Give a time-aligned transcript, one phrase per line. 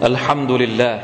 [0.00, 0.96] الحمد لله.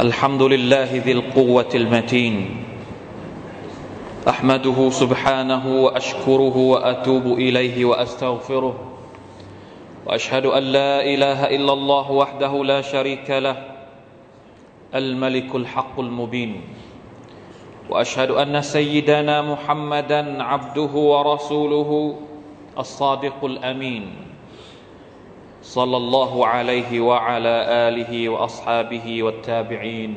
[0.00, 2.64] الحمد لله ذي القوة المتين.
[4.28, 8.74] أحمده سبحانه وأشكره وأتوب إليه وأستغفره.
[10.06, 13.56] وأشهد أن لا إله إلا الله وحده لا شريك له.
[14.94, 16.60] الملك الحق المبين.
[17.90, 22.14] وأشهد أن سيدنا محمدا عبده ورسوله
[22.78, 24.31] الصادق الأمين.
[25.62, 27.56] صلى الله عليه وعلى
[27.88, 30.12] آله وأصحابه والتابعين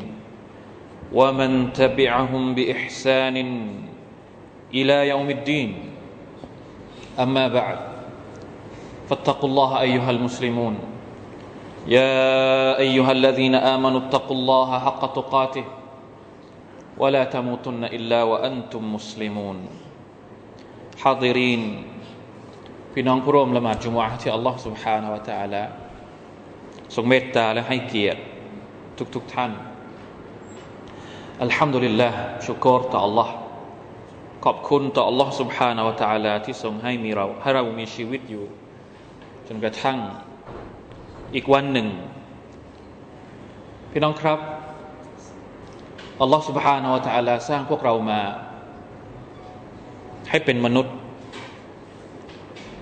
[1.13, 3.37] ومن تبعهم بإحسان
[4.73, 5.71] إلى يوم الدين.
[7.19, 7.79] أما بعد
[9.09, 10.75] فاتقوا الله أيها المسلمون.
[11.87, 15.65] يا أيها الذين آمنوا اتقوا الله حق تقاته
[16.97, 19.57] ولا تموتن إلا وأنتم مسلمون.
[20.97, 21.94] حاضرين.
[22.94, 25.62] พี่น้องผู้ร่วมละหมาดจุมวะที่อัลลอฮ์ سبحانه และ تعالى
[26.94, 28.20] ทรงเมตตาและให้เกียรติ
[29.14, 29.50] ทุกๆทท่าน
[31.42, 33.28] อัลฮัมดุลิลลาห์ชุกรต่อ Allah
[34.44, 38.44] ขอบคุณต่อ Allah سبحانه และ تعالى ที่ทรงให้มีเราให้เรามีชีวิตอยู่
[39.46, 39.98] จนกระทั่ง
[41.34, 41.88] อีกวันหนึ่ง
[43.90, 44.38] พี่น้องครับ
[46.20, 48.20] อัลลอฮ์ سبحانه และ تعالى สร้างพวกเรามา
[50.30, 50.94] ให้เป็นมนุษย์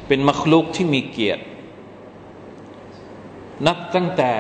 [0.08, 1.44] เป็นมัคลุกที่มีเกียรติ
[3.68, 4.34] นับตั้งแต่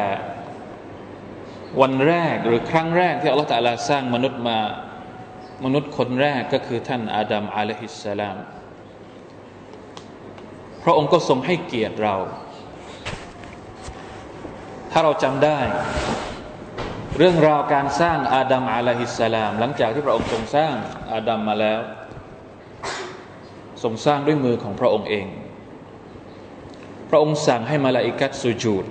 [1.81, 4.57] วันแรกหรือครั้งแรกที่อัลลอฮฺตะลาสร้างมนุษย์มา
[5.65, 8.37] มนุษย์คนแรกก็คือท่านอาดัมอะลัยฮิสสลาม
[10.83, 12.15] พระองค์ก็ทรงให้เกียรติเรา
[14.91, 15.59] ถ้าเราจำได้
[17.17, 20.73] เรื่องราวการสร้างอาดัมอะลัยฮิสสลาม หลังจากที่พระองค์ทรงสร้าง
[21.13, 21.79] อาดัมมาแล้ว
[23.83, 25.25] ทรงสร้างด้วยมือของพระองค์เอง
[27.09, 28.85] พระองค์สั่งให้มาลาอิกัตสุจูด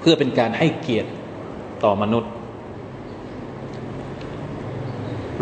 [0.00, 1.10] เพื่อเป็นการให้เกียรติ
[1.84, 2.32] ต่อมนุษย์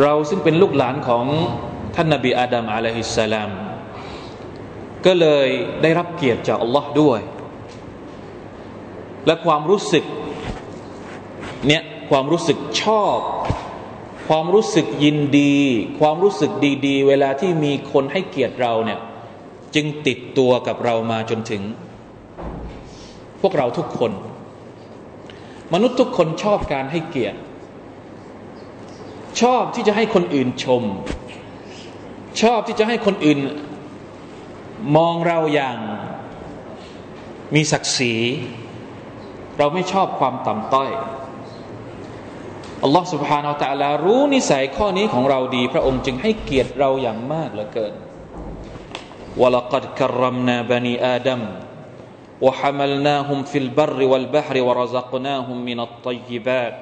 [0.01, 1.25] เราซึ่งเป็นลูกหลานของ
[1.95, 3.51] ท่านนบีอาดัมอะลัยฮิสสลาม
[5.07, 5.49] ก็เลย
[5.83, 7.21] ได้รับเกียรติจากอัลลอฮ์ด้วย
[9.27, 10.05] และความรู้สึก
[11.67, 13.19] เนี่ยความรู้สึกชอบ
[14.29, 15.57] ความรู้สึกยินดี
[16.01, 16.51] ความรู้สึก
[16.87, 19.01] ดี ๆ เวลาที่มีคนให้เกียรติเราเนี่ย
[19.76, 21.62] จึงติดตัวกับเรามาจนถึง
[23.42, 24.12] พวกเราทุกคน
[25.74, 27.40] มนุษย์ทุกคนชอบการให้เกียรติ
[29.42, 30.84] ชอบที่จะให้คนอื่นชม
[32.42, 33.40] ชอบที่จะให้คนอื่น
[34.98, 35.78] มองเราอย่าง
[37.56, 38.14] มีศักดิ์ศรี
[39.58, 40.90] เราไม่ชอบความต่ำต้อย
[42.84, 47.94] อัลลอฮฺ سبحانه และ تعالى รู้นิสัยข้อนี้ของเราดี พระองค์จึงให้เกียรติเราอย่างมากเหลือเกิน
[49.38, 51.42] ولقد كرمنا بني آدم
[52.42, 56.76] وحملناهم في البر والبحر ورزقناهم من الطيبات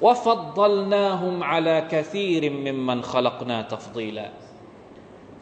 [0.00, 4.28] وفضلناهم على كثير ممن خلقنا تفضيلا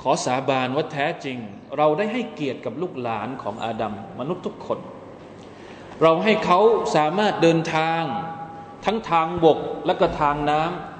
[0.03, 1.39] ขอสาบานว่าแท้จริง
[1.77, 4.79] เราได้ให้เกียรติกับลูกหลานของอาดัมมนุษย์ทุกคน
[6.03, 6.61] เราให้เขา
[6.97, 8.03] สามารถเดินทาง
[8.85, 10.92] ทั้งทางบกและก็ทางน้ำ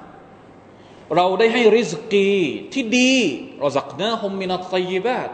[1.16, 2.30] เราได้ให้ริสกี
[2.74, 3.12] ที่ดี
[3.60, 5.30] เรอซักนะฮุมมินัตไยบาต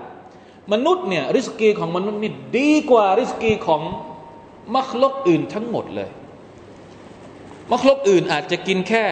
[0.72, 3.82] มนุษย์เนี่ยริสกีของมนุษย์นี่ดีกว่าริสกีของ
[4.76, 6.10] มัคลกอื่นทั้งหมดเลย
[7.72, 9.06] มัคลกอื่นอาจจะกินแค่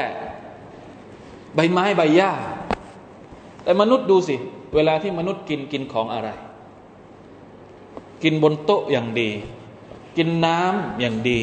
[1.55, 2.31] ใบไม้ใบหญ้า
[3.63, 4.35] แต่มนุษย์ดูสิ
[4.75, 6.29] เวลาที่มนุษย์กินกินของอะไร
[8.23, 9.29] กินบนโต๊ะอย่างดี
[10.17, 11.39] กินน้ำอย่างดี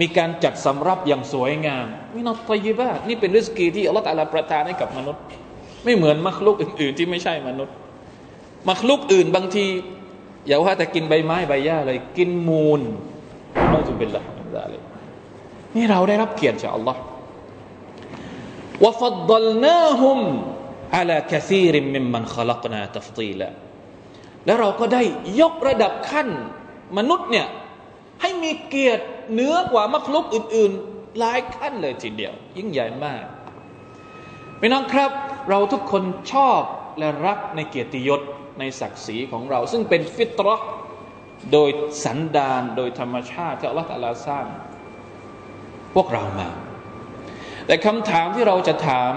[0.00, 1.86] มีการจัดสำรับอย่างสวยงาม
[2.16, 5.22] มินอตยิบะนี่เป็นริสกีที่อัลลอฮฺตาลาประทานให้กับมนุษย์
[5.84, 7.74] ไม่เหมือนมักลุกอื่น ๆ ที่ไม่ใช่มนุษย์
[8.68, 9.64] มักลุกอื่นบางที
[10.46, 12.80] อย่าว่าแต่กินใบไม้ใบหญ้าเลยกินมูล
[13.70, 14.24] เราจะเป็นละ
[14.64, 14.74] อะไร
[15.76, 17.00] นี่เราได้รับเกียรติจากอัลลอฮ์
[18.84, 20.18] วฟัดดลนาฮุม
[20.96, 23.48] อาลาคซีริมมิมมันขลักนาตัฟตีละ
[24.46, 25.02] แล้วเราก็ได้
[25.40, 26.28] ยกระดับขั้น
[26.98, 27.46] มนุษย์เนี่ย
[28.20, 33.24] ให้มีเกียรติ เหนือกว่ามักลุกอื่น ๆ หลายขั้นเลยทีเดียว ยิ่งใหญ่มาก
[34.60, 35.10] พี่น้องครับ
[35.50, 36.02] เราทุกคน
[36.32, 36.60] ชอบ
[36.98, 38.20] และรักในเกียรติยศ
[38.58, 40.68] ในศักดิ์ศรีของเรา ซึ่งเป็นฟิตรห์
[41.52, 41.70] โดย
[42.04, 44.46] สันดานโดยธรรมชาติที่อัลลอฮฺลาสร้าง
[45.94, 46.48] พวกเรามา
[47.66, 49.14] แต่คำถามที่เราจะถาม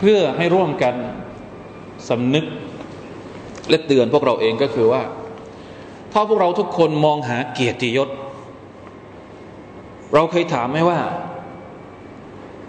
[0.00, 0.94] เพื่อให้ร่วมกัน
[2.08, 2.44] สำนึก
[3.68, 5.02] และเตือนพวกเราเองก็คือว่า
[6.12, 8.08] ถ้าพวกเราทุกคนมองหาเกียรติยศ
[10.14, 11.00] เราเคยถามไหมว่า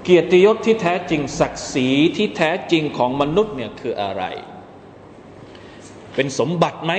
[0.04, 4.24] เกียรติยศที่แท้จริงศักดิ์ศรีที่แท้จริงของมนุษย์เนี่ยคืออะไร
[6.16, 6.94] เป็นสมบัติไหม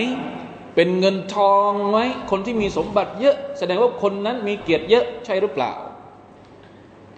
[0.75, 1.99] เป็นเงินทองไหม
[2.31, 5.73] คนที่มีสมบัติเยอะ แสดงว่าคนนั้นมีเกียรติเยอะใช่หรือเปล่า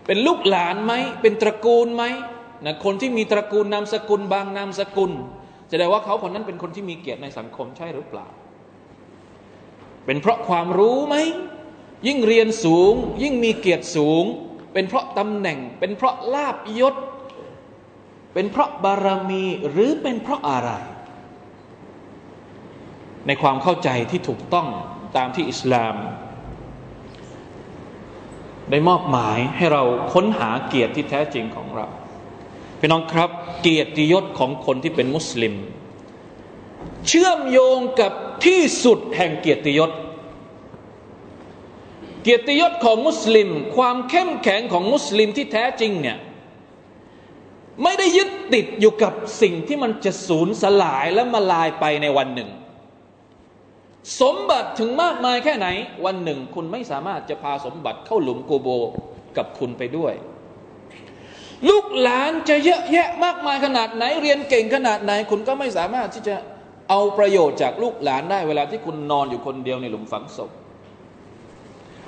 [0.06, 2.04] เป็นลูกหลานไหม เป็นตระกูลไหม
[2.64, 5.12] นะคนที่มีตระกูลนามสกุลบางนามสกุล
[5.70, 8.26] แสดงว่าเขาคนนั้นเป็นคนที่มีเกียรติในสังคมใช่หรือเปล่า
[10.06, 11.16] เป็นเพราะความรู้ไหม
[12.06, 12.92] ยิ่งเรียนสูง
[13.22, 14.24] ยิ่งมีเกียรติสูง
[14.72, 16.94] เป็นเพราะตำแหน่ง เป็นเพราะลาบยศ
[18.34, 20.70] เป็นเพราะบารมีหรือเป็นเพราะอะไร
[23.26, 24.68] ในความเข้าใจที่ถูกต้อง
[25.16, 25.96] ตามที่อิสลาม
[28.70, 31.86] ได้มอบหมายให้เราค้นหาเกียรติที่แท้จริงของเรา
[32.78, 33.30] พี่น้องครับ
[33.62, 35.54] เกียรติยศของคนที่เป็นมุสลิม
[37.06, 38.12] เชื่อมโยงกับ
[38.44, 39.90] ที่สุดแห่งเกียรติยศ
[42.22, 46.18] เกียรติยศของมุสลิม ความเข้มแข็งของมุสลิมที่แท้จริงเนี่ย
[47.82, 52.50] ไม่ได้ยึดติดอยู่กับสิ่งที่มันจะสูญสลายและมาลายไปในวันหนึ่ง
[54.20, 55.66] สมบัติถึงมากมายแค่ไหน
[56.04, 58.68] วันหนึ่งคุณไม่สามารถจะพาสมบัติเข้าหลุมกูโบ
[59.36, 60.14] กับคุณไปด้วย
[61.68, 66.36] ลูกหลานจะเยอะแยะมากมายขนาดไหน เรียนเก่งขนาดไหน คุณก็ไม่สามารถที่จะ
[66.89, 70.51] เอาประโยชน์จากลูกหลานได้เวลาที่คุณนอนอยู่คนเดียวในหลุมฝังศพ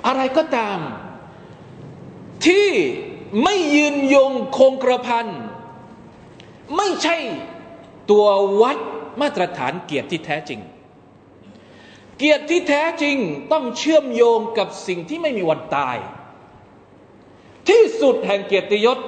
[0.06, 0.78] อะไรก็ตาม
[2.46, 2.68] ที่
[3.44, 5.26] ไม่ยืนยงคงกระพัน
[6.76, 7.16] ไม่ใช่
[8.10, 8.26] ตัว
[8.62, 8.78] วัด
[9.20, 10.60] มาตรฐานเกียรติที่แท้จริง
[12.18, 13.16] เกียรติที่แท้จริง
[13.52, 15.96] ต้องเชื่อมโยงกับสิ่งที่ไม่มีวันตาย
[17.68, 18.98] ที่สุดแห่งเกียรติยศ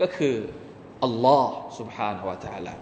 [0.00, 0.34] ก็คือ
[1.04, 2.74] อัลลอฮ์ سبحانه และ تعالى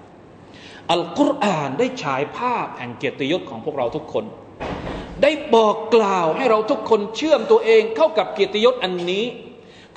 [0.92, 4.24] อัลกุรอานได้ฉายภาพแห่งเกียรติยศของพวกเราทุกคน
[5.22, 9.24] ได้บอกกล่าวให้เราทุกคนเชื่อมตัวเองเข้ากับเกียรติยศอันนี้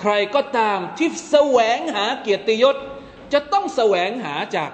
[0.02, 2.76] ใครก็ตามที่แสวงหาเกียรติยศ
[3.34, 4.72] จะต้องแสวงหาจาก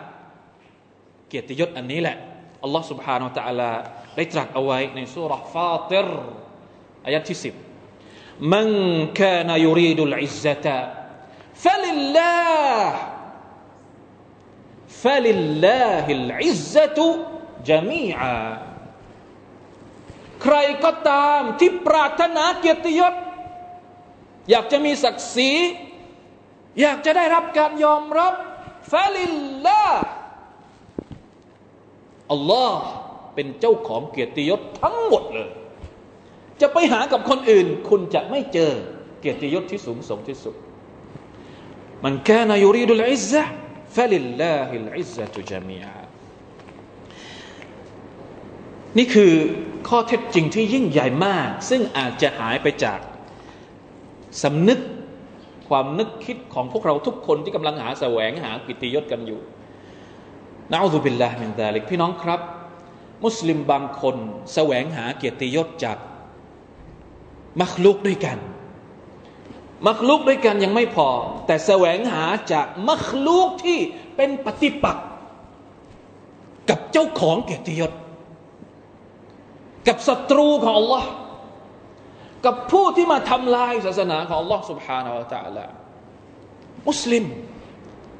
[1.27, 2.17] เกียรติยศอันนี้แหละ
[2.63, 3.71] อัลลอฮ์ سبحانه และ تعالى
[4.15, 6.07] ได้ตรัสเอาไว้ในสุรฟาติร
[7.05, 7.53] อายะที่สิบ
[8.53, 8.67] มัน
[9.19, 9.71] กานยู
[15.02, 17.06] ฟะลิลลาฮิลอิซซะตุ
[17.68, 18.34] จามีอา
[20.42, 23.14] ใครก็ตามที่ปรารถนาเกียรติยศ
[24.50, 25.50] อยากจะมีศักดิ์ศรี
[26.80, 28.34] อยากจะได้รับการยอมรับ
[28.92, 29.34] ฟะลิล
[29.64, 29.84] ลา
[32.32, 32.82] อัลลอฮ์
[33.34, 35.50] เป็นเจ้าของเกียรติยศทั้งหมดเลย
[36.60, 38.72] จะไปหากับคนอื่น คุณจะไม่เจอ
[39.20, 40.54] เกียรติยศที่สูงส่งที่สุด
[42.04, 45.96] من كان يريد العزة فلله العزة جميعا
[48.98, 49.32] นี่คือ
[49.88, 53.00] ข้อเท็จจริงที่ยิ่งใหญ่มาก ซึ่งอาจจะหายไปจาก
[54.42, 54.80] สำนึก
[55.68, 59.40] ความนึกคิดของพวกเราทุกคนที่กำลังหาแสวงหาเกียรติยศกันอยู่
[60.70, 62.40] نعوذ بالله من ذلك พี่น้องครับ
[63.24, 64.16] มุสลิมบางคน
[64.54, 65.98] แสวงหาเกียรติยศจาก
[67.60, 68.38] มักลุกด้วยกัน
[69.87, 71.09] มักลุกด้วยกันยังไม่พอ
[71.47, 73.79] แต่แสวงหาจากมักลุกที่
[74.15, 75.07] เป็นปฏิปักษ์
[76.69, 77.91] กับเจ้าของเกียรติยศ
[79.87, 81.05] กับศัตรูของ Allah
[82.45, 85.65] กับผู้ที่มาทำลายศาสนาของ Allah سبحانه และ تعالى
[86.87, 87.25] มุสลิม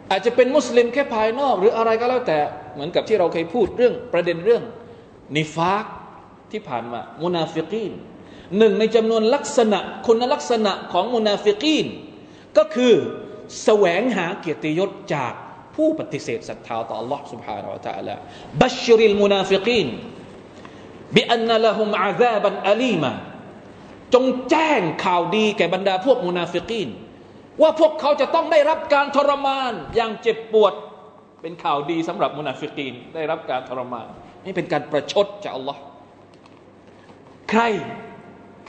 [0.10, 2.40] อาจจะเป็นมุสลิมแค่ภายนอก หรืออะไรก็แล้วแต่
[2.74, 4.64] เหมือนกับที่เราเคยพูดเรื่องประเด็นเรื่อง
[5.36, 5.86] นิฟาก
[6.52, 7.94] ที่ผ่านมา มุนาฟิกีน
[8.58, 11.86] หนึ่งในจำนวนลักษณะคุณลักษณะของมุนาฟิกีน
[12.58, 12.94] ก็คือ
[13.64, 15.34] แสวงหาเกียรติยศจาก
[15.76, 18.16] ผู้ปฏิเสธศรัทธาต่อ Allah سبحانه และ تعالى
[18.62, 19.88] บัชริลมุนาฟิกีน
[21.16, 23.12] บิอันนัละฮุมอาซาบันอาลีมา
[24.14, 26.90] จงแจ้งข่าวดีแก่บรรดาพวกมุนาฟิกีน
[27.62, 30.74] ว่าพวกเขาจะต้องได้รับการทรมานอย่างเจ็บปวด
[31.42, 34.08] เป็นข่าวดีสำหรับมุนาฟิกีนได้รับการทรมาน
[34.46, 35.82] นี่เป็นการประชดจากอัลลอฮ์
[37.50, 37.62] ใคร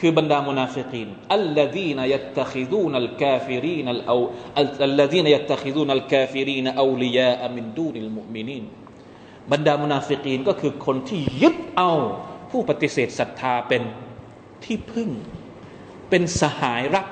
[0.05, 8.63] คือบรรดามุนาฟิกีนالذين يتخذون الكافرين الأو الذين يتخذون الكافرين أولياء من دون المؤمنين
[9.51, 11.91] บรรดามุนาฟิกีนก็คือคนที่ยึดเอา
[12.51, 13.83] ผู้ปฏิเสธศรัทธาเป็น
[14.63, 15.09] ที่พึ่ง
[16.09, 17.07] เป็นสหายรัก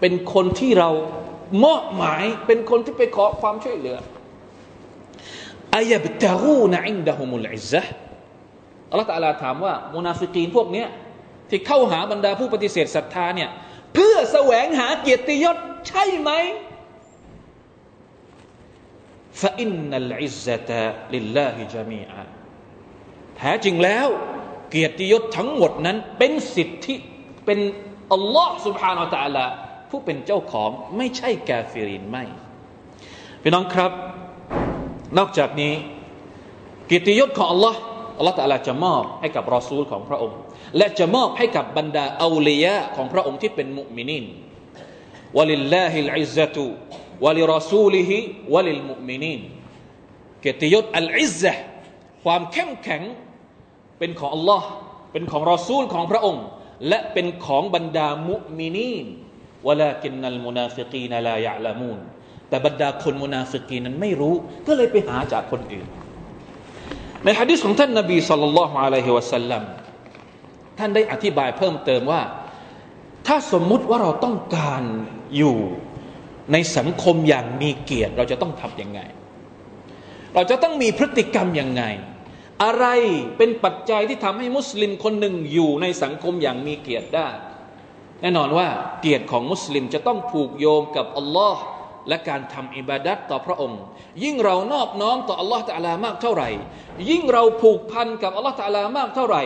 [0.00, 0.90] เป็นคนที่เรา
[1.64, 3.96] มอบหมายเป็นคนที่ไปขอความช่วยเหลือ
[5.74, 7.82] أيبتغون عندهم العزة
[8.90, 10.84] อัลลอฮฺตะลาถามว่ามุนาฟิกีนพวกนี้
[11.49, 13.49] ที่เข้าหาบรรดาผู้ปฏิเสธศรัทธาเนี่ย
[13.93, 16.31] เพื่อแสวงหาเกียรติยศใช่ไหม
[19.41, 22.23] ฟาอินนัลอิซซะตะลิลลาฮิจามีอา
[23.37, 24.07] แท้จริงแล้ว
[24.69, 26.95] เกียรติยศทั้งหมดนั้นเป็นสิทธิ
[27.45, 27.59] เป็น
[28.13, 29.45] อัลลอฮ์ سبحانه และ تعالى
[29.89, 32.23] ผู้เป็นเจ้าของไม่ใช่กาฟิรินไม่
[33.41, 33.91] พี่น้องครับ
[35.17, 35.73] นอกจากนี้
[36.87, 37.79] เกียรติยศของอัลลอฮ์
[38.18, 40.38] อัลลอฮฺตะลาจะมอบให้กับรอซูลของพระองค์
[40.76, 44.24] และจะมอบให้กับบรรดาเอาลิยาอ์ของพระองค์ที่เป็นมุมินิน
[45.36, 46.64] ولله العزة
[47.24, 48.18] ولرسوله
[48.54, 49.40] وللمؤمنين
[50.42, 51.52] เกียรติยศ العزة
[52.24, 53.02] ความเข้มแข็ง
[53.98, 54.68] เป็นของอัลลอฮ์
[55.12, 56.44] เป็นของรอซูลของพระองค์
[56.88, 59.06] และเป็นของบรรดามุมินีน
[59.66, 61.98] ولكن المنافقين لا يعلمون
[62.48, 64.34] แต่บรรดาคนมุนาฟิกีนนั้นไม่รู้
[64.66, 65.86] ก็เลยไปหาจากคนอื่น
[67.24, 69.62] ในฮะดิษของท่านนบีصلى الله عليه وسلم
[70.78, 72.22] ท่านได้อธิบายเพิ่มเติมว่า
[73.26, 74.82] ถ้าสมมุติว่าเราต้องการ
[75.36, 75.56] อยู่
[76.52, 79.00] ในสังคมอย่างมีเกียรติ เราจะต้องทำยังไง
[80.34, 81.82] เราจะต้องมีพฤติกรรมยังไง
[82.64, 82.86] อะไร
[83.36, 87.28] เป็นปัจจัยที่ทำให้มุสลิมคนหนึ่งอยู่ในสังคมอย่างมีเกียรติได้
[88.20, 88.68] แน่นอนว่า
[89.00, 91.62] เกียรติของมุสลิมจะต้องผูกโยงกับอัลลอฮ์
[92.08, 93.80] และการทำอิบาดัตต่อพระองค์
[94.24, 96.50] ยิ่งเรานอบน้อมต่ออัลลอฮฺตะลามากเท่าไหร่
[97.10, 99.42] ยิ่งเราผูกพันกับอัลลอฮฺตะลามากเท่าไหร่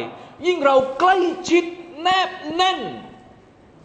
[0.47, 1.17] ยิ่งเราใกล้
[1.51, 1.65] ชิด
[2.03, 2.79] แนบแน่น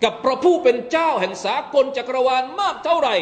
[0.03, 3.15] กับพระผู้เป็นเจ้าแห่งสากลจักรวาลมากเท่าไหร่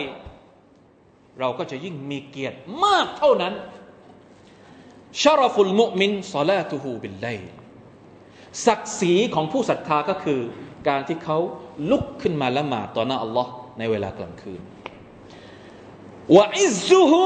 [1.39, 3.53] เราก็จะยิ่งมีเกียรติมากเท่านั้น
[5.22, 7.27] ชารฟุลมุมินซาลาตุฮูบิลไล
[8.65, 10.39] ศักดิ์ศรีของผู้ศรัทธาก็คือ
[10.88, 11.38] การที่เขา
[11.91, 14.62] ลุกขึ้นมาละหมาดต่อหน้าอัลลอฮ์ในเวลากลางคืน
[16.36, 17.25] ว่าอิซุฮุ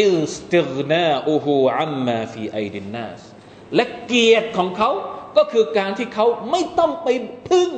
[0.00, 3.20] อิสติกนาอูฮูอัมมาฟีไอดนนาส
[3.74, 4.90] และเกียรติของเขา
[5.36, 7.08] ก็คือการที่เขาไม่ต้องไป
[7.48, 7.70] พึ่ง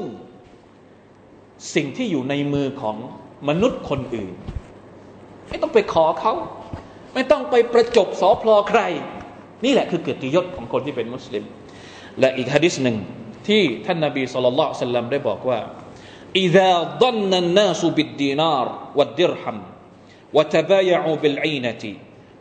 [1.75, 2.97] สิ่งที่อยู่ในมือของ
[3.49, 4.35] มนุษย์คนอื่น
[5.49, 6.35] ไม่ต้องไปขอเขา
[7.14, 8.81] ไม่ต้องไปประจบสอพลอใคร
[9.64, 11.45] นี่แหละคือเกียรติยศของคนที่เป็นมุสลิม
[12.21, 12.97] และอีกฮะดิษหนึ่ง
[13.49, 15.59] ที่ท่านนาบีสุลต่านได้บอกว่า
[16.40, 18.67] อิดะดันนันนาสุบิดดีนาร
[18.99, 19.59] วัดดิรฮัม
[20.34, 21.84] وتبايعوا بالعينة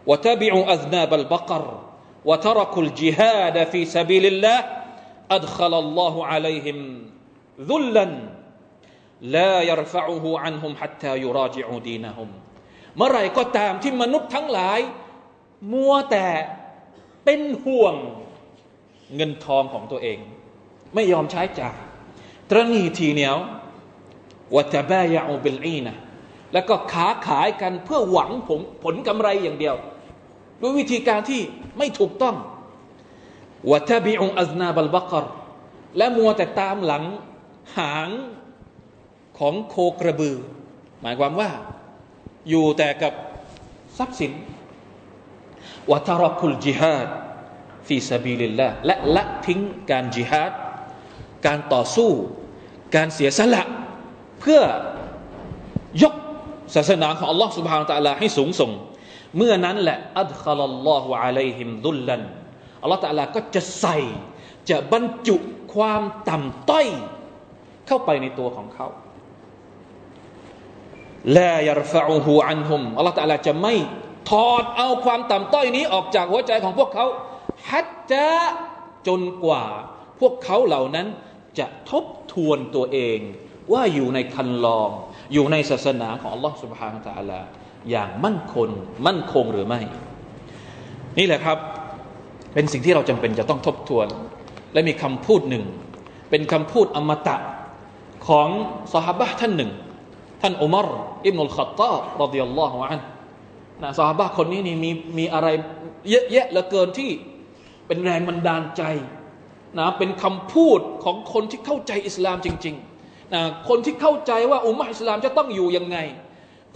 [0.07, 1.81] وتبعوا أذناب البقر
[2.25, 4.59] وتركوا الجهاد في سبيل الله
[5.31, 6.79] أدخل الله عليهم
[7.61, 8.07] ذلا
[9.21, 12.29] لا يرفعه عنهم حتى يراجعوا دينهم
[12.97, 14.81] เมื่อไรก็ตามที่มนุษย์ทั้งหลาย
[15.73, 16.29] มัวแต่
[17.25, 17.95] เป็นห่วง
[19.15, 20.19] เงินทองของตัวเอง
[20.95, 21.77] ไม่ยอมใช้จ่าย
[22.51, 23.37] ตรณีทีเหนียว
[24.57, 25.95] วัตบายาอุบิลอีนะ
[26.54, 29.76] แล้วก็ค้าขายกันเพื่อหวังผลผลกำไรอย่างเดียว
[30.62, 31.42] ด้วยวิธีการที่
[31.78, 32.36] ไม่ถูกต้อง
[33.72, 35.26] วะทบิอุอัซนาบัลบักร
[35.98, 37.04] และมัวแต่ตามหลัง
[37.78, 38.10] หาง
[39.40, 40.38] ของโคกระบือ
[41.02, 41.50] หมายความว่า
[42.50, 43.14] อยู่แต่กับ
[43.98, 44.32] ทรัพย์สิน
[45.92, 47.08] วะทารคุลจิฮาด
[47.88, 49.60] ฟีซาบีลิลละและละทิ้ง
[49.92, 50.52] การจิฮาด
[51.46, 52.12] การต่อสู้
[52.96, 53.64] การเสียสละ
[54.40, 54.62] เพื่อ
[56.04, 56.16] ยก
[56.75, 58.71] ศาสนาของอัลลอฮ์ سبحانه และ تعالى ให้สูงส่ง
[59.37, 62.21] เมื่อนั้นแหละอัลคัลลอฮุอะลัยฮิมดุลลัน
[62.83, 63.99] อัลลอฮ์ تعالى ก็จะใส่
[64.71, 65.37] จะบรรจุ
[65.75, 66.87] ความต่ำต้อย
[67.87, 68.87] เข้าไปในตัวของเขา
[71.39, 73.75] ลายรฟะอูฮูอันฮุมอัลลอฮ์ تعالى จะไม่
[74.31, 77.07] ถอดเอาความต่ำต้อยนี้ออกจากหัวใจของพวกเขา
[77.71, 78.29] ฮัตจะ
[79.07, 79.65] จนกว่า
[80.21, 81.07] พวกเขาเหล่านั้น
[81.59, 83.19] จะทบทวนตัวเอง
[83.73, 84.91] ว่าอยู่ในคันลอง
[85.33, 87.41] อยู่ในศาสนาของอัลลอฮ์ سبحانه และ تعالى
[87.91, 88.69] อย่างมั่นคง
[89.07, 89.81] มั่นคงหรือไม่
[91.19, 91.59] นี่แหละครับ
[92.55, 94.07] เป็นสิ่งที่เราจำเป็นจะต้องทบทวน
[94.73, 95.65] และมีคำพูดหนึ่ง
[96.31, 97.37] เป็นคำพูดอมตะ
[98.29, 98.49] ของ
[98.95, 99.71] สหบะท่านหนึ่ง
[100.43, 100.89] ท่านอุมาร
[101.27, 103.01] อิบนุลขัตตาบรดิยัลลอฮุอัน
[103.83, 105.49] นะสหบะคนนี้นี่มีมีอะไร
[106.11, 107.11] เยอะแยะเหลือเกินที่
[107.87, 108.83] เป็นแรงบันดาลใจ
[109.79, 112.81] นะเป็นคำพูดของคนที่เข้าใจอิสลามจริง ๆนะ
[113.70, 115.98] คนที่เข้าใจว่าอุมมะอิสลามจะต้องอยู่ยังไง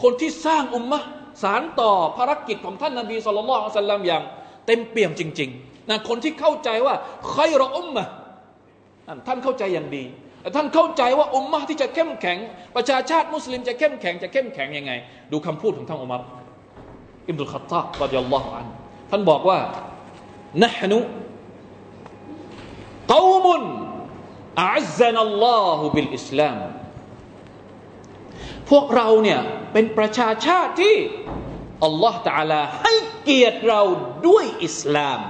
[0.03, 0.99] คนที่สร้างอุมมะ
[1.43, 4.23] สารต่อภารกิจของท่านนาบีสุลต่านสัลลัมอย่าง
[4.67, 6.95] เต็มเปี่ยมจริงๆนะคนที่เข้าใจว่า
[7.29, 8.05] ใครรออุมมะ
[9.27, 10.03] ท่านเข้าใจอย่างดี
[10.55, 12.37] ท่านเข้าใจว่าอุมมะที่จะเข้มแข็ง
[12.75, 14.91] ประชาชาติมุสลิมจะเข้มแข็งจะเข้มแข็งยังไง
[15.31, 16.21] ดูคำพูดของท่านอุมาร
[17.27, 18.67] อิบนุลขัตตาบรดิยัลลอฮุอัน
[19.11, 19.59] ท่านบอกว่า
[20.63, 21.05] นะฮนุก
[23.19, 23.63] อมุน
[24.62, 26.58] อัลซานัลลอฮุบิลอิสลาม
[28.70, 29.40] พวกเราเนี่ย
[29.72, 30.96] เป็นประชาชาติที่
[31.84, 32.94] อัลลอฮ์ตาลาให้
[33.24, 33.82] เกียรติเรา
[34.28, 35.20] ด้วยอิสลาม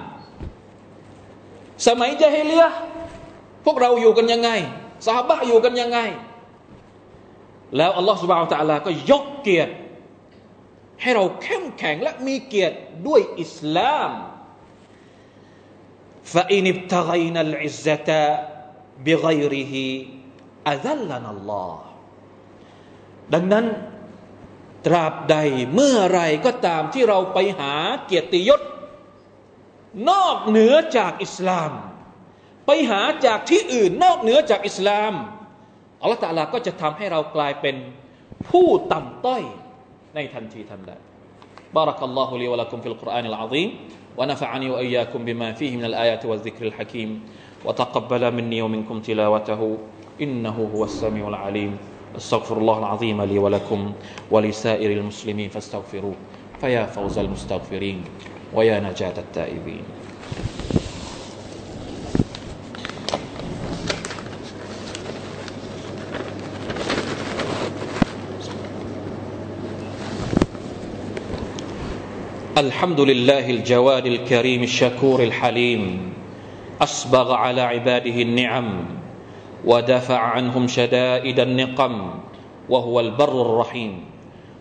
[1.86, 2.66] สมัยจะให้เลีย
[3.64, 4.50] พวกเราอยู่กันยังไง
[5.06, 5.98] สาบะอยู่กันยังไง
[7.76, 9.72] แล้วอัลลอฮ์สุบฮาวตะลาก็ยกเกียรติ
[11.02, 14.10] ให้เราเข้มแข็งและมีเกียรติด้วยอิสลาม
[16.34, 18.10] فإن ابتغينا العزة
[19.06, 19.74] بغيره
[20.72, 21.74] أذلنا الله
[23.34, 23.66] ดังนั้น
[24.86, 25.36] ตราบใด
[25.74, 27.72] เมื่อไรก็ตามที่เราไปหา
[28.06, 28.60] เกียรติยศ
[30.10, 31.72] นอกเหนือจากอิสลาม
[32.66, 35.12] ไปหาจากที่อื่นนอกเหนือจากอิสลาม
[36.02, 37.76] อัลลอฮฺตาลาก็จะทำให้เรากลายเป็น
[38.48, 39.42] ผู้ต่ำต้อย
[40.14, 40.92] ในทันทีทันใด
[41.76, 43.68] بارك الله لي ولكم في القرآن العظيم
[44.16, 47.10] ونفعني وإياكم بما فيه من الآيات والذكر الحكيم
[47.65, 49.77] وتقبل مني ومنكم تلاوته.
[50.21, 51.77] إنه هو السميع العليم.
[52.17, 53.91] أستغفر الله العظيم لي ولكم
[54.31, 56.15] ولسائر المسلمين فاستغفروه.
[56.61, 58.03] فيا فوز المستغفرين
[58.53, 59.83] ويا نجاة التائبين.
[72.57, 76.13] الحمد لله الجواد الكريم الشكور الحليم.
[76.81, 78.85] اسبغ على عباده النعم
[79.65, 82.11] ودافع عنهم شدائد النقم
[82.69, 84.05] وهو البر الرحيم.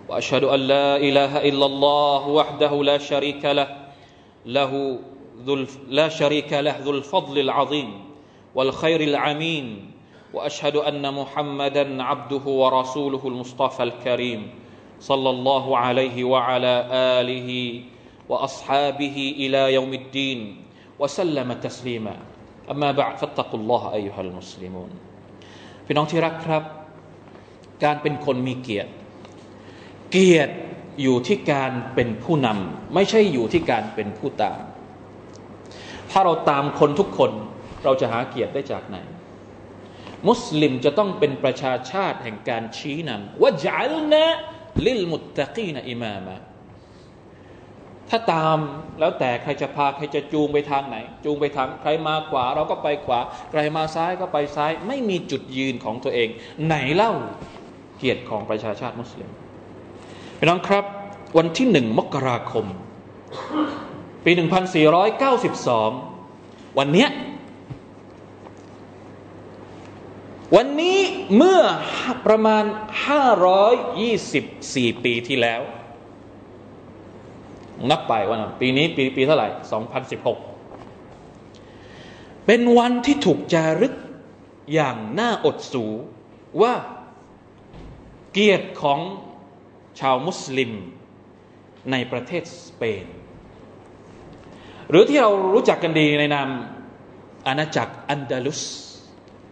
[0.09, 3.69] وأشهد أن لا إله إلا الله وحده لا شريك له
[4.47, 4.99] له
[5.45, 7.91] ذو لا شريك له ذو الفضل العظيم
[8.55, 9.91] والخير العميم.
[10.35, 14.51] وأشهد أن محمدا عبده ورسوله المصطفى الكريم
[15.01, 17.81] صلى الله عليه وعلى آله
[18.29, 20.70] وأصحابه إلى يوم الدين.
[21.00, 22.16] وسلم تسليما
[22.72, 24.92] اما بعد فاتقوا الله ايها المسلمون
[25.86, 26.64] พี่น้องที่รักครับ
[27.84, 28.92] การเป็นคนมีเกียรติ
[30.12, 30.54] เกียรติ
[31.02, 34.60] อยู่ที่การเป็นผู้นำไม่ใช่อยู่ที่การเป็นผู้ตาม
[36.12, 37.32] ถ้าเราตามคนทุกคน
[37.84, 38.98] เราจะหาเกียรติได้จากไหน
[40.28, 44.26] มุสลิมจะต้องเป็นประชาชาติแห่งการชี้นำว่าจัลนะ
[44.86, 46.36] ลิลมุตตะกีนอิมามะ
[48.11, 48.59] ถ้าตาม
[49.01, 56.29] แล้วแต่ใครจะพาใครจะจูงไปทางไหน จูงไปทางใครมาขวา เราก็ไปขวา ใครมาซ้ายก็ไปซ้าย ไม่มีจุดยืนของตัวเอง
[56.67, 57.13] ไหนเล่า
[57.99, 59.31] เกียรติของประชาชาติมุสลิม
[60.39, 60.85] พี่น้องครับ
[61.39, 62.67] วันที่หนึ่งมกราคม
[64.25, 64.33] ปี
[65.55, 67.11] 1492 วันเนี้ย
[70.57, 70.99] วันนี้
[71.37, 71.61] เมื่อ
[72.27, 72.65] ประมาณ
[74.25, 75.61] 524 ปีที่แล้ว
[77.91, 79.49] นับไปวันปีนี้ปีปีเท่าไหร่
[81.53, 83.95] 2016 เป็นวันที่ถูกจารึก
[84.75, 85.85] อย่างน่าอดสู
[86.63, 86.75] ว่า
[88.33, 89.01] เกียรติของ
[90.01, 90.73] ชาวมุสลิม
[91.91, 93.05] ในประเทศสเปน
[94.91, 96.49] หรือที่เรารู้จักกันดีในนาม
[97.47, 98.63] อาณาจักรอันดาลุส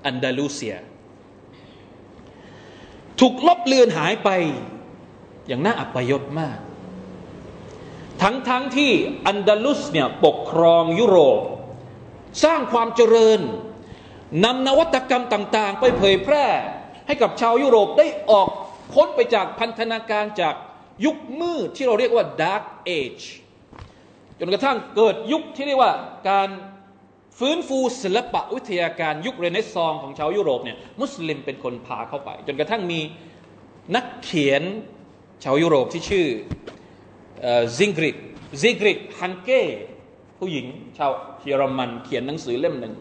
[0.06, 0.76] อันดาลูเซีย
[3.20, 4.30] ถูกลบเลือนหายไป
[5.48, 6.58] อย่างน่าอับยศมาก
[8.22, 8.92] ทั้งทั้งที่
[9.26, 11.40] อันดาลุสเนี่ยปกครองยุโรป
[12.44, 13.40] สร้างความเจริญ
[14.44, 16.46] นำนวัตกรรมต่าง ๆ ไปเผยแพร่
[17.06, 18.48] ให้กับชาวยุโรปได้ออก
[18.92, 20.54] พ้นไปจากพันธนาการจาก
[21.04, 22.62] ยุคมืดที่เราเรียกว่า Dark
[22.98, 23.24] Age
[24.38, 25.92] จนกระทั่งเกิดยุคที่เรียกว่า
[26.30, 26.48] การ
[27.38, 33.00] ฟื้นฟูศิลปะวิทยาการยุคเรเนซองของชาวยุโรปเนี่ยมุสลิมเป็นคนพาเข้าไป จนกระทั่งมี
[33.96, 34.62] นักเขียน
[35.44, 36.26] ชาวยุโรปที่ชื่อ
[37.78, 38.16] ซิงกริด
[38.62, 39.62] ซิงกริดฮันเก้
[40.38, 40.66] ผู้หญิง
[40.98, 42.94] ชาวเยอรมันเขียนหนังสือเล่มหนึ่ง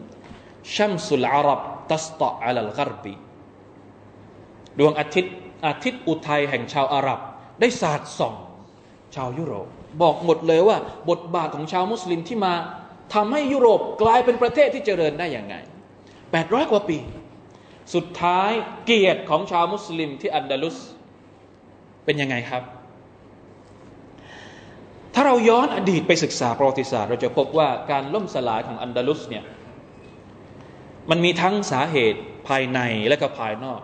[0.74, 3.14] ชัมสุลอารับตัสตออัลลกรบี
[4.78, 5.34] ดวงอาทิตย์
[5.66, 7.20] อาทิตย์อุทัยแห่งชาวอาหรับ
[7.60, 8.34] ได้สาดส่อง
[9.14, 9.66] ชาวยุโรป
[10.02, 10.76] บอกหมดเลยว่า
[11.10, 12.54] บทบาทของชาวมุสลิมที่มา
[13.14, 15.54] ทำให้ยุโรปกลายเป็นประเทศที่เจริญได้อย่างไง
[16.12, 16.98] 800 กว่าปี
[17.94, 18.50] สุดท้าย
[18.84, 20.76] เกียรติของชาวมุสลิมที่อันดาลุส
[22.04, 22.62] เป็นยังไงครับ
[25.20, 29.44] ถ้าเราย้อนอดีตไปศึกษาประวัติศาสตร์เราจะพบว่าการล่มสลายของอันดาลุสเนี่ย
[31.10, 33.80] มันมีทั้งสาเหตุภายในและก็ภายนอก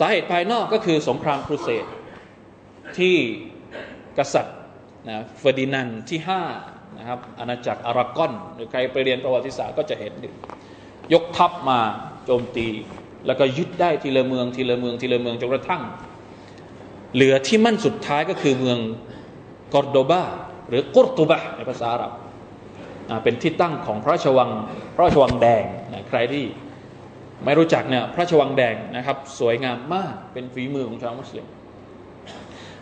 [0.00, 1.86] สาเหตุภายนอกก็คือสงครามครูเสด
[2.98, 3.16] ที่
[4.18, 4.56] กษัตริย์
[5.08, 6.42] นะเฟอร์ดินานที่ห้า
[6.98, 10.12] นะครับอาณาจักรอารากอนหรือใครไปเรียนประวัติศาสตร์ก็จะเห็น
[11.12, 11.80] ยกทัพมา
[12.24, 12.68] โจมตี
[13.26, 15.82] แล้วก็ยึดได้ทีละเมืองทีละเมืองทีละเมืองจนกระทั่ง
[17.14, 18.78] เหลือที่มั่นสุดท้ายก็คือเมือง
[19.72, 20.22] กอร์โดบา
[20.68, 22.12] หรือกุรตุบะในภาษาอาหรับ
[23.24, 24.50] เป็นที่ตั้งของพระราชวัง
[24.94, 26.44] พระราชวังแดงนะใครที่
[27.44, 31.46] ไม่รู้จักเนี่ยพระราชวังแดงนะครับ สวยงามมากเป็นฝีมือของชาวมุสลิม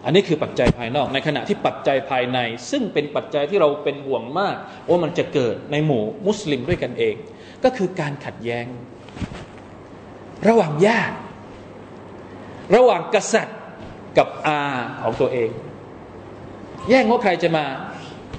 [0.04, 2.38] อันนี้คือปัจจัยภายนอก ในขณะที่ปัจจัยภายใน
[2.70, 4.56] ซึ่งเป็นปัจจัยที่เราเป็นห่วงมาก
[4.88, 7.14] ว่ามันจะเกิดในหมู่มุสลิมด้วยกันเอง
[7.64, 8.66] ก็คือการขัดแย้ง
[10.48, 11.16] ระหว่างญาติ
[12.74, 13.58] ระหว่างกษัตริย์
[14.18, 14.58] กับอา
[15.02, 15.50] ของตัวเอง
[16.88, 17.64] แย่งว่าใครจะมา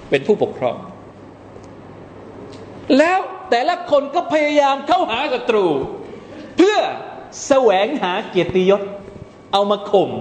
[0.09, 0.77] เป็นผู้ปกครอง
[2.97, 5.67] แล้วแต่ละคนก็พยายามเข้าหาศัตรู
[6.57, 6.77] เพื่อ
[7.47, 8.81] แสวงหาเกียรติยศ
[9.51, 10.11] เอามาข่ม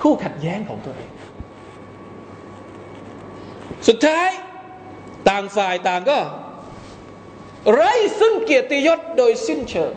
[0.00, 1.10] คู่ขัดแย้งของตัวเอง
[3.88, 4.28] สุดท้าย
[5.28, 6.18] ต่างฝ่ายต่างก็
[7.72, 9.92] ไร้ซึ่งเกียรติยศโดยสิ้นเชิง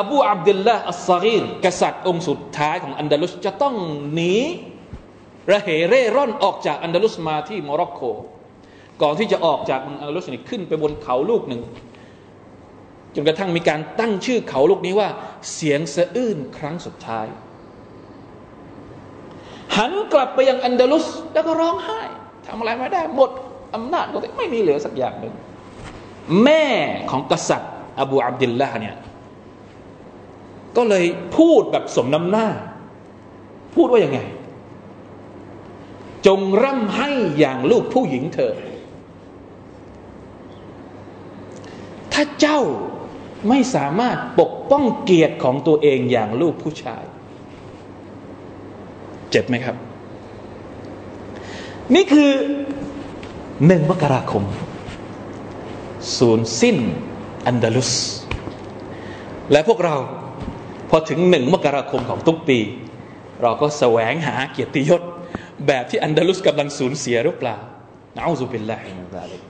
[0.00, 3.74] อบูอับดุลลอฮฺอัสซอฆีรกษัตริย์องค์สุดท้ายของอันดาลุสจะต้อง
[4.14, 4.34] หนี
[5.52, 8.00] ระเหเร่ร่อนออกจากอันดาลุสมาที่โมร็อกโก
[9.02, 11.62] ก่อนที่จะออกจากอันดาลุสนี่ขึ้นไปบนเขาลูกหนึ่ง
[13.14, 15.08] จนกระทั่งมีการตั้งชื่อเขาลูกนี้ว่า
[15.54, 17.26] เสียงสะอื้นครั้งสุดท้าย
[19.76, 22.00] หันกลับไปยังอันดาลุสแล้วก็ร้องไห้
[22.46, 23.30] ทำอะไรไม่ได้หมด
[23.74, 25.34] อำนาจตัวเองไม่มีเหลือสักอย่างหนึ่ง
[26.44, 26.64] แม่
[27.10, 28.96] ของกษัตริย์ อบูอับดิลละเนี่ย
[30.76, 31.04] ก็เลย
[31.36, 32.48] พูดแบบสมน้ำหน้า
[33.74, 34.20] พูดว่ายังไง
[36.26, 38.52] จงร่ำให้อย่างลูกผู้หญิงเธอ
[42.12, 42.60] ถ้าเจ้า
[43.48, 47.02] ไม่สามารถปกป้องเกียรติของตัวเองอย่างลูกผู้ชาย
[49.30, 49.76] เจ็บไหมครับ
[51.94, 52.30] นี่คือ
[53.66, 54.44] หนึ่งมกราคม
[56.18, 56.76] ศูนย์สิ้น
[57.46, 57.92] อันดาลุส
[59.52, 59.96] และพวกเรา
[60.94, 62.58] พอถึงหนึ่งมกราคมของทุกปี
[63.42, 65.02] เราก็แสวงหาเกียรติยศ
[65.66, 67.56] แบบที่อันดาลุสกำลังสูญเสียหรือเปล่า
[68.16, 69.42] نعوذ بالله من ذلك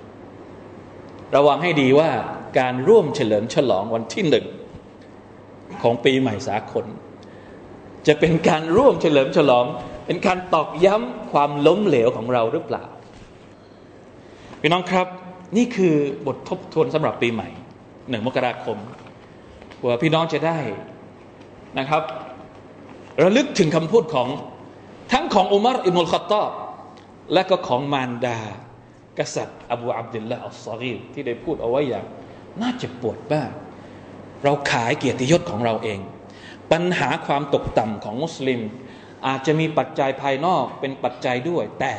[1.37, 2.11] ระวังให้ดีว่า
[2.59, 4.47] การร่วมเฉลิมฉลองวันที่หนึ่ง
[5.83, 6.85] ของปีใหม่สากล
[8.07, 9.65] จะเป็นการร่วมเฉลิมฉลอง
[10.07, 12.85] เป็นการตอกย้ำความล้มเหลวของเราหรือเปล่า
[14.61, 15.07] พี่น้องครับ
[15.57, 15.95] นี่คือ
[16.27, 17.49] บททบทวนสำหรับปีใหม่
[18.09, 18.79] หนึ่งมกราคม
[19.77, 20.59] เพื่อพี่น้องจะได้
[21.79, 22.03] นะครับ
[23.23, 24.29] ระลึกถึงคำพูดของ
[25.13, 26.51] ทั้งของอุมารอิมุลขตอบ
[27.35, 28.39] และก็ของมารดา
[29.19, 32.05] กษัตริย์อบูอับดุลละอัลซารีที่ได้พูดเอาไว้อย่าง
[32.63, 33.51] น่าจะปวดบ้าง
[34.45, 36.01] เราขายเกียรติยศของเราเอง
[36.73, 38.61] ปัญหาความตกต่ำของมุสลิม
[39.27, 41.95] อาจจะมีปัจจัยภายนอกเป็นปัจจัยด้วย แต่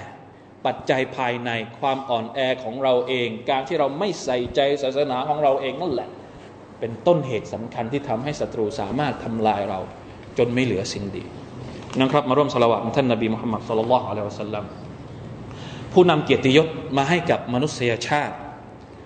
[0.65, 6.09] ปัจจัยภายในความอ่อนแอของเราเอง การที่เราไม่ใส่ใจศาสนาของเราเองนั่นแหละ
[6.82, 9.80] เป็นต้นเหตุสำคัญที่ทำให้ศัตรูสามารถทำลายเรา
[10.38, 11.24] จนไม่เหลือสิ่งดี
[12.00, 14.64] นะครับมาร่วมสละวะท่านนบีมุฮัมมัดสุลลัลลอฮุอะลัยฮิวะสัลลัม
[15.92, 18.36] ผู้นำเกียรติยศมาให้กับมนุษยชาติ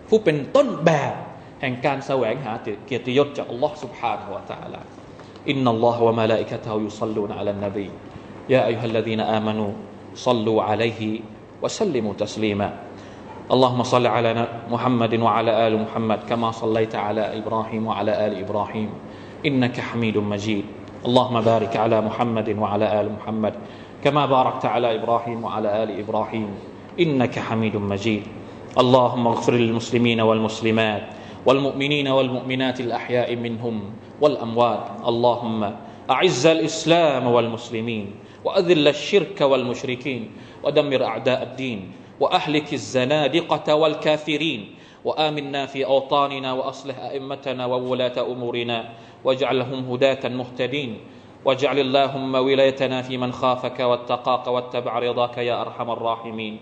[0.08, 1.14] ผู้เป็นต้นแบบ
[1.60, 2.52] แห่งการแสวงหา
[2.86, 4.80] เกียรติยศจากอัลลอฮ์ سبحانه และ تعالى
[5.50, 7.86] อินนัลลอฮฺวะมะลาอิกะตฮุยุศ็อลลูนอะลันนบี
[8.52, 9.66] ยาอัยฮัลลซีนอามานู
[10.24, 11.08] ศ็อลลูอะลัยฮิ
[11.62, 12.68] วะซัลลิมุตัสลีมา
[13.47, 18.89] اللهم صل على محمد وعلى آل محمد كما صليت على إبراهيم وعلى آل إبراهيم.
[19.45, 20.65] إنك حميد مجيد.
[21.07, 23.53] اللهم بارك على محمد وعلى آل محمد
[24.03, 26.49] كما باركت على إبراهيم وعلى آل إبراهيم.
[26.99, 28.23] إنك حميد مجيد.
[28.75, 31.03] اللهم اغفر للمسلمين والمسلمات
[31.45, 33.75] والمؤمنين والمؤمنات الأحياء منهم
[34.21, 35.07] والأموات.
[35.07, 35.61] اللهم
[36.11, 38.05] أعز الإسلام والمسلمين
[38.43, 40.31] وأذل الشرك والمشركين
[40.63, 41.79] ودمر أعداء الدين.
[42.19, 44.75] وأهلك الزنادقة والكافرين.
[45.05, 48.89] وآمنا في أوطاننا وأصلح أئمتنا وولاة أمورنا.
[49.23, 50.97] واجعلهم هداة مهتدين.
[51.45, 56.59] واجعل اللهم ولايتنا في من خافك واتقاك واتبع رضاك يا أرحم الراحمين.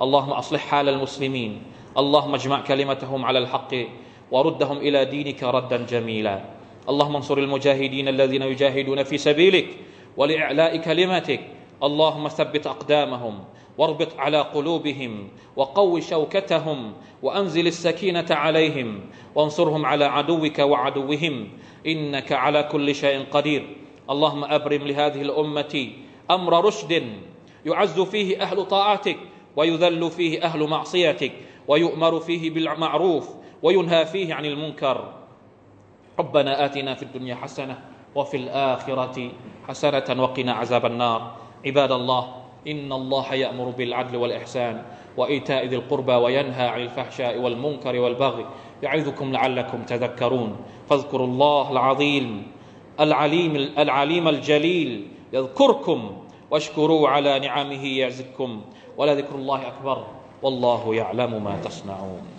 [0.00, 1.62] اللهم أصلح حال المسلمين.
[1.98, 3.74] اللهم اجمع كلمتهم على الحق
[4.30, 6.40] وردهم إلى دينك ردا جميلا.
[6.88, 9.66] اللهم انصر المجاهدين الذين يجاهدون في سبيلك
[10.16, 11.40] ولإعلاء كلمتك.
[11.82, 13.44] اللهم ثبت أقدامهم
[13.78, 19.00] واربط على قلوبهم وقو شوكتهم وأنزل السكينة عليهم
[19.34, 21.48] وانصرهم على عدوك وعدوهم
[21.86, 23.76] إنك على كل شيء قدير.
[24.10, 25.90] اللهم أبرم لهذه الأمة
[26.30, 27.12] أمر رشد
[27.66, 29.18] يعز فيه أهل طاعتك
[29.56, 31.32] ويذل فيه أهل معصيتك
[31.68, 33.28] ويؤمر فيه بالمعروف
[33.62, 35.12] وينهى فيه عن المنكر.
[36.18, 37.78] ربنا آتنا في الدنيا حسنة
[38.14, 39.30] وفي الآخرة
[39.68, 41.47] حسنة وقنا عذاب النار.
[41.66, 42.34] عباد الله
[42.66, 44.82] إن الله يأمر بالعدل والإحسان
[45.16, 48.46] وإيتاء ذي القربى وينهى عن الفحشاء والمنكر والبغي
[48.82, 50.56] يعظكم لعلكم تذكرون.
[50.90, 52.46] فاذكروا الله العظيم
[53.00, 56.16] العليم العليم الجليل يذكركم
[56.50, 58.60] واشكروا على نعمه يعزكم
[58.96, 60.04] ولذكر الله أكبر
[60.42, 62.37] والله يعلم ما تصنعون.